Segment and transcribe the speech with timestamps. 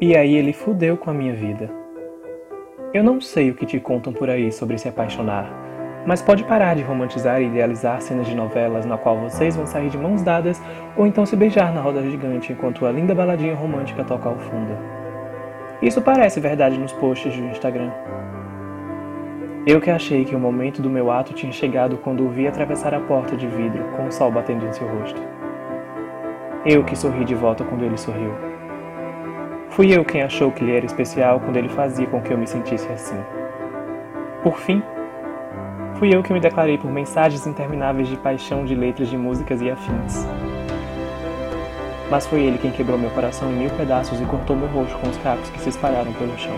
[0.00, 1.70] E aí ele fudeu com a minha vida.
[2.92, 5.50] Eu não sei o que te contam por aí sobre se apaixonar,
[6.06, 9.88] mas pode parar de romantizar e idealizar cenas de novelas na qual vocês vão sair
[9.88, 10.60] de mãos dadas
[10.96, 14.76] ou então se beijar na roda gigante enquanto a linda baladinha romântica toca ao fundo.
[15.80, 17.90] Isso parece verdade nos posts do Instagram.
[19.66, 22.92] Eu que achei que o momento do meu ato tinha chegado quando o vi atravessar
[22.94, 25.20] a porta de vidro com o sol batendo em seu rosto.
[26.66, 28.32] Eu que sorri de volta quando ele sorriu.
[29.68, 32.46] Fui eu quem achou que ele era especial quando ele fazia com que eu me
[32.46, 33.18] sentisse assim.
[34.42, 34.82] Por fim,
[35.96, 39.70] fui eu que me declarei por mensagens intermináveis de paixão de letras de músicas e
[39.70, 40.26] afins.
[42.10, 45.10] Mas foi ele quem quebrou meu coração em mil pedaços e cortou meu rosto com
[45.10, 46.56] os cacos que se espalharam pelo chão.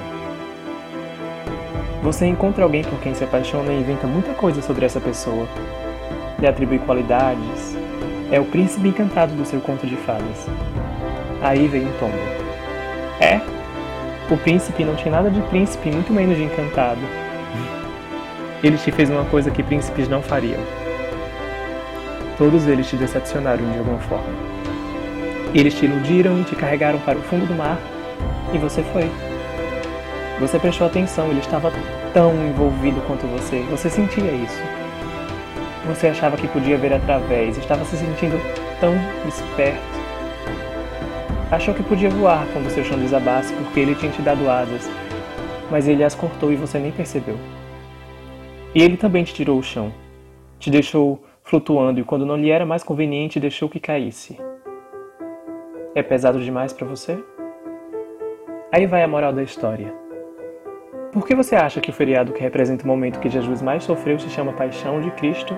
[2.04, 5.48] Você encontra alguém por quem se apaixona e inventa muita coisa sobre essa pessoa.
[6.38, 7.65] Lhe atribui qualidades.
[8.30, 10.46] É o príncipe encantado do seu conto de fadas.
[11.40, 12.18] Aí vem um tombo.
[13.20, 13.40] É?
[14.28, 17.00] O príncipe não tinha nada de príncipe, muito menos de encantado.
[18.62, 20.60] Ele te fez uma coisa que príncipes não fariam.
[22.36, 24.34] Todos eles te decepcionaram de alguma forma.
[25.54, 27.78] Eles te iludiram te carregaram para o fundo do mar,
[28.52, 29.10] e você foi.
[30.40, 31.72] Você prestou atenção, ele estava
[32.12, 33.60] tão envolvido quanto você.
[33.70, 34.85] Você sentia isso.
[35.86, 38.36] Você achava que podia ver através, estava se sentindo
[38.80, 38.94] tão
[39.28, 39.78] esperto.
[41.48, 44.90] Achou que podia voar quando seu chão desabasse porque ele tinha te dado asas,
[45.70, 47.36] mas ele as cortou e você nem percebeu.
[48.74, 49.92] E ele também te tirou o chão.
[50.58, 54.36] Te deixou flutuando e quando não lhe era mais conveniente, deixou que caísse.
[55.94, 57.16] É pesado demais para você?
[58.72, 59.94] Aí vai a moral da história.
[61.12, 64.18] Por que você acha que o feriado que representa o momento que Jesus mais sofreu
[64.18, 65.56] se chama Paixão de Cristo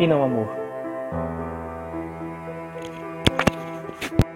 [0.00, 0.59] e não amor?